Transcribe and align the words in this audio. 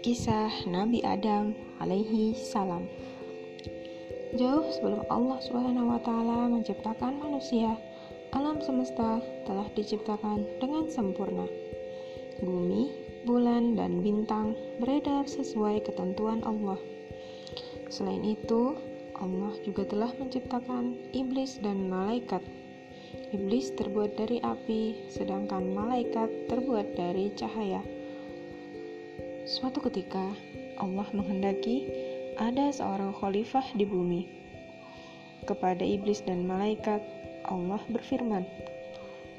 Kisah 0.00 0.64
Nabi 0.72 1.04
Adam 1.04 1.52
alaihi 1.76 2.32
salam. 2.32 2.88
Jauh 4.40 4.64
sebelum 4.72 5.04
Allah 5.12 5.36
Subhanahu 5.44 5.92
wa 5.92 6.00
taala 6.00 6.48
menciptakan 6.48 7.20
manusia, 7.20 7.76
alam 8.32 8.64
semesta 8.64 9.20
telah 9.44 9.68
diciptakan 9.76 10.48
dengan 10.56 10.88
sempurna. 10.88 11.44
Bumi, 12.40 12.88
bulan, 13.28 13.76
dan 13.76 14.00
bintang 14.00 14.56
beredar 14.80 15.28
sesuai 15.28 15.84
ketentuan 15.84 16.40
Allah. 16.48 16.80
Selain 17.92 18.24
itu, 18.24 18.80
Allah 19.20 19.52
juga 19.60 19.84
telah 19.84 20.08
menciptakan 20.16 20.96
iblis 21.12 21.60
dan 21.60 21.92
malaikat. 21.92 22.40
Iblis 23.32 23.72
terbuat 23.80 24.20
dari 24.20 24.44
api, 24.44 25.08
sedangkan 25.08 25.72
malaikat 25.72 26.28
terbuat 26.52 26.92
dari 26.92 27.32
cahaya. 27.32 27.80
Suatu 29.48 29.80
ketika, 29.88 30.36
Allah 30.76 31.08
menghendaki 31.16 31.88
ada 32.36 32.68
seorang 32.68 33.16
khalifah 33.16 33.64
di 33.72 33.88
bumi. 33.88 34.28
Kepada 35.48 35.80
iblis 35.80 36.20
dan 36.20 36.44
malaikat, 36.44 37.00
Allah 37.48 37.80
berfirman, 37.88 38.44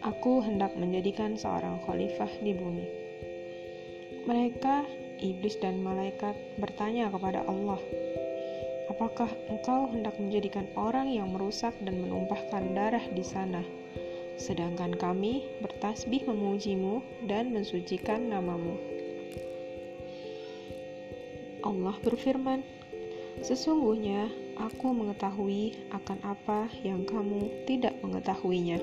"Aku 0.01 0.41
hendak 0.41 0.73
menjadikan 0.73 1.37
seorang 1.37 1.77
khalifah 1.85 2.33
di 2.41 2.49
bumi." 2.49 2.89
Mereka, 4.25 4.89
iblis 5.21 5.53
dan 5.61 5.85
malaikat, 5.85 6.33
bertanya 6.57 7.13
kepada 7.13 7.45
Allah, 7.45 7.77
"Apakah 8.91 9.31
Engkau 9.47 9.87
hendak 9.91 10.19
menjadikan 10.19 10.67
orang 10.75 11.11
yang 11.11 11.31
merusak 11.31 11.71
dan 11.83 12.01
menumpahkan 12.03 12.73
darah 12.75 13.05
di 13.11 13.23
sana?" 13.23 13.63
Sedangkan 14.33 14.97
kami 14.97 15.45
bertasbih 15.61 16.25
memujimu 16.25 17.05
dan 17.29 17.53
mensucikan 17.53 18.33
namamu. 18.33 18.75
Allah 21.63 21.95
berfirman, 22.03 22.65
Sesungguhnya 23.41 24.29
aku 24.61 24.93
mengetahui 24.93 25.89
akan 25.89 26.19
apa 26.21 26.69
yang 26.85 27.01
kamu 27.01 27.65
tidak 27.65 27.97
mengetahuinya. 28.05 28.77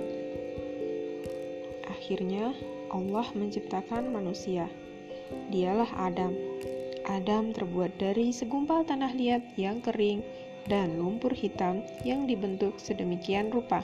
Akhirnya, 1.87 2.51
Allah 2.91 3.27
menciptakan 3.37 4.11
manusia. 4.11 4.67
Dialah 5.55 5.87
Adam. 5.95 6.35
Adam 7.11 7.51
terbuat 7.51 7.99
dari 7.99 8.31
segumpal 8.31 8.87
tanah 8.87 9.11
liat 9.19 9.59
yang 9.59 9.83
kering 9.83 10.23
dan 10.71 10.95
lumpur 11.03 11.35
hitam 11.35 11.83
yang 12.07 12.31
dibentuk 12.31 12.79
sedemikian 12.79 13.51
rupa. 13.51 13.83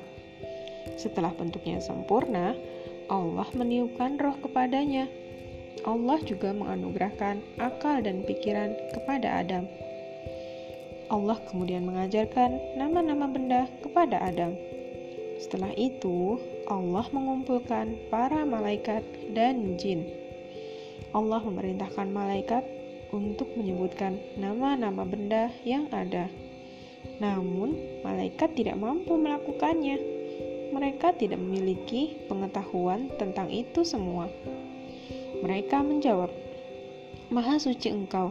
Setelah 0.94 1.34
bentuknya 1.34 1.82
sempurna, 1.82 2.54
Allah 3.10 3.48
meniupkan 3.58 4.14
roh 4.22 4.38
kepadanya 4.38 5.10
Allah 5.86 6.18
juga 6.26 6.50
menganugerahkan 6.50 7.38
akal 7.62 8.02
dan 8.02 8.26
pikiran 8.26 8.74
kepada 8.90 9.44
Adam. 9.44 9.70
Allah 11.06 11.38
kemudian 11.46 11.86
mengajarkan 11.86 12.58
nama-nama 12.74 13.30
benda 13.30 13.70
kepada 13.84 14.18
Adam. 14.18 14.58
Setelah 15.38 15.70
itu, 15.78 16.42
Allah 16.66 17.06
mengumpulkan 17.14 17.94
para 18.10 18.42
malaikat 18.42 19.06
dan 19.30 19.78
jin. 19.78 20.08
Allah 21.14 21.38
memerintahkan 21.44 22.10
malaikat 22.10 22.66
untuk 23.16 23.56
menyebutkan 23.56 24.20
nama-nama 24.36 25.08
benda 25.08 25.48
yang 25.64 25.88
ada. 25.88 26.28
Namun, 27.16 27.74
malaikat 28.04 28.52
tidak 28.52 28.76
mampu 28.76 29.16
melakukannya. 29.16 29.96
Mereka 30.76 31.16
tidak 31.16 31.40
memiliki 31.40 32.20
pengetahuan 32.28 33.08
tentang 33.16 33.48
itu 33.48 33.80
semua. 33.88 34.28
Mereka 35.40 35.80
menjawab, 35.80 36.28
Maha 37.26 37.58
suci 37.58 37.90
engkau, 37.90 38.30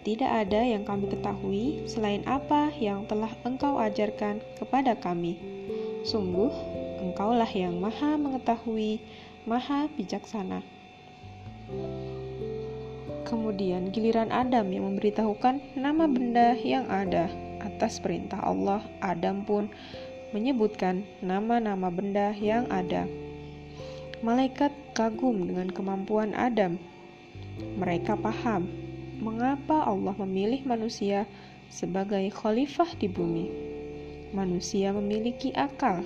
tidak 0.00 0.32
ada 0.32 0.64
yang 0.64 0.80
kami 0.80 1.12
ketahui 1.12 1.84
selain 1.84 2.24
apa 2.24 2.72
yang 2.80 3.04
telah 3.04 3.28
engkau 3.44 3.76
ajarkan 3.76 4.40
kepada 4.56 4.96
kami. 4.96 5.36
Sungguh, 6.08 6.48
engkaulah 7.04 7.48
yang 7.52 7.76
maha 7.76 8.16
mengetahui, 8.16 8.96
maha 9.44 9.92
bijaksana. 9.92 10.64
Kemudian 13.28 13.92
giliran 13.92 14.32
Adam 14.32 14.72
yang 14.72 14.88
memberitahukan 14.90 15.76
nama 15.76 16.04
benda 16.08 16.56
yang 16.56 16.88
ada. 16.88 17.28
Atas 17.60 18.00
perintah 18.00 18.40
Allah, 18.40 18.80
Adam 19.04 19.44
pun 19.44 19.68
menyebutkan 20.32 21.04
nama-nama 21.20 21.92
benda 21.92 22.32
yang 22.38 22.64
ada. 22.72 23.04
Malaikat 24.24 24.72
kagum 24.96 25.48
dengan 25.48 25.68
kemampuan 25.72 26.32
Adam. 26.36 26.80
Mereka 27.60 28.16
paham 28.20 28.68
mengapa 29.20 29.84
Allah 29.84 30.16
memilih 30.16 30.64
manusia 30.64 31.28
sebagai 31.68 32.24
khalifah 32.32 32.88
di 32.96 33.08
bumi. 33.08 33.46
Manusia 34.32 34.96
memiliki 34.96 35.52
akal. 35.52 36.00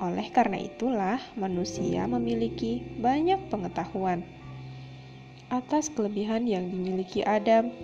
Oleh 0.00 0.32
karena 0.32 0.56
itulah, 0.56 1.20
manusia 1.36 2.08
memiliki 2.08 2.80
banyak 2.96 3.52
pengetahuan. 3.52 4.24
Atas 5.50 5.90
kelebihan 5.90 6.46
yang 6.46 6.70
dimiliki 6.70 7.26
Adam, 7.26 7.74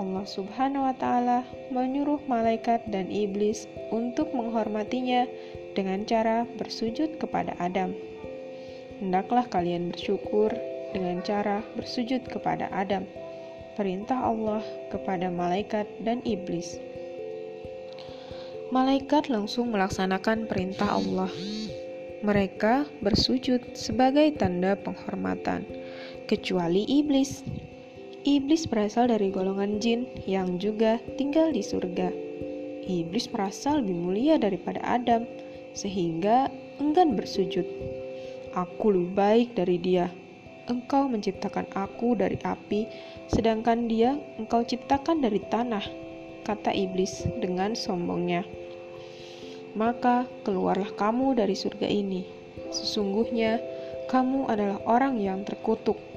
Allah 0.00 0.24
Subhanahu 0.24 0.88
wa 0.88 0.96
Ta'ala 0.96 1.44
menyuruh 1.68 2.24
malaikat 2.24 2.88
dan 2.88 3.12
iblis 3.12 3.68
untuk 3.92 4.32
menghormatinya 4.32 5.28
dengan 5.76 6.08
cara 6.08 6.48
bersujud 6.56 7.20
kepada 7.20 7.52
Adam 7.60 7.92
hendaklah 9.00 9.48
kalian 9.48 9.90
bersyukur 9.90 10.52
dengan 10.92 11.24
cara 11.24 11.64
bersujud 11.74 12.28
kepada 12.28 12.68
Adam. 12.70 13.08
Perintah 13.74 14.28
Allah 14.28 14.60
kepada 14.92 15.32
malaikat 15.32 15.88
dan 16.04 16.20
iblis. 16.28 16.76
Malaikat 18.68 19.32
langsung 19.32 19.72
melaksanakan 19.72 20.46
perintah 20.46 21.00
Allah. 21.00 21.32
Mereka 22.20 23.00
bersujud 23.00 23.72
sebagai 23.72 24.36
tanda 24.36 24.76
penghormatan, 24.76 25.64
kecuali 26.30 26.86
iblis. 26.86 27.42
Iblis 28.22 28.70
berasal 28.70 29.10
dari 29.10 29.34
golongan 29.34 29.82
jin 29.82 30.06
yang 30.30 30.62
juga 30.62 31.02
tinggal 31.18 31.50
di 31.50 31.58
surga. 31.58 32.14
Iblis 32.86 33.26
merasa 33.34 33.82
lebih 33.82 33.98
mulia 33.98 34.38
daripada 34.38 34.78
Adam, 34.86 35.26
sehingga 35.74 36.46
enggan 36.78 37.18
bersujud. 37.18 37.66
Aku 38.54 38.94
lebih 38.94 39.10
baik 39.18 39.48
dari 39.58 39.82
dia. 39.82 40.06
Engkau 40.70 41.10
menciptakan 41.10 41.66
aku 41.74 42.14
dari 42.14 42.38
api, 42.46 42.86
sedangkan 43.26 43.90
dia 43.90 44.14
engkau 44.38 44.62
ciptakan 44.62 45.18
dari 45.18 45.42
tanah, 45.50 45.82
kata 46.46 46.70
iblis 46.70 47.26
dengan 47.42 47.74
sombongnya. 47.74 48.46
Maka 49.74 50.30
keluarlah 50.46 50.94
kamu 50.94 51.34
dari 51.34 51.58
surga 51.58 51.90
ini. 51.90 52.22
Sesungguhnya 52.70 53.58
kamu 54.06 54.46
adalah 54.46 54.78
orang 54.86 55.18
yang 55.18 55.42
terkutuk. 55.42 56.09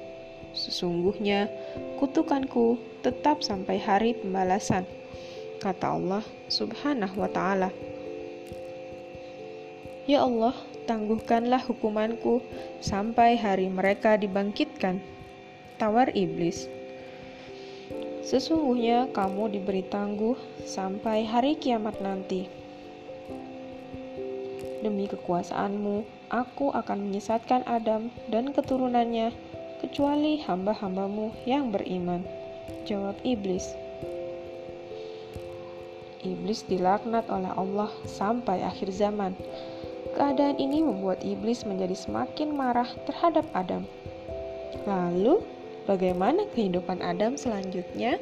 Sesungguhnya 0.54 1.50
kutukanku 1.98 2.78
tetap 3.02 3.42
sampai 3.42 3.82
hari 3.82 4.14
pembalasan, 4.14 4.86
kata 5.58 5.98
Allah 5.98 6.24
Subhanahu 6.46 7.18
wa 7.18 7.28
Ta'ala. 7.28 7.70
Ya 10.06 10.22
Allah, 10.22 10.54
tangguhkanlah 10.86 11.64
hukumanku 11.64 12.44
sampai 12.84 13.34
hari 13.34 13.66
mereka 13.66 14.14
dibangkitkan. 14.14 15.00
Tawar 15.80 16.14
iblis. 16.14 16.70
Sesungguhnya 18.24 19.10
kamu 19.12 19.52
diberi 19.52 19.84
tangguh 19.84 20.36
sampai 20.64 21.28
hari 21.28 21.60
kiamat 21.60 22.00
nanti. 22.00 22.48
Demi 24.84 25.08
kekuasaanmu, 25.08 26.28
aku 26.28 26.68
akan 26.76 27.08
menyesatkan 27.08 27.64
Adam 27.64 28.12
dan 28.28 28.52
keturunannya, 28.52 29.32
kecuali 29.84 30.40
hamba-hambamu 30.40 31.36
yang 31.44 31.68
beriman. 31.68 32.24
Jawab 32.88 33.20
iblis. 33.20 33.68
Iblis 36.24 36.64
dilaknat 36.64 37.28
oleh 37.28 37.52
Allah 37.52 37.92
sampai 38.08 38.64
akhir 38.64 38.88
zaman. 38.96 39.36
Keadaan 40.16 40.56
ini 40.56 40.80
membuat 40.80 41.20
iblis 41.20 41.68
menjadi 41.68 41.92
semakin 41.92 42.56
marah 42.56 42.88
terhadap 43.04 43.44
Adam. 43.52 43.84
Lalu, 44.88 45.44
bagaimana 45.84 46.48
kehidupan 46.56 47.04
Adam 47.04 47.36
selanjutnya? 47.36 48.16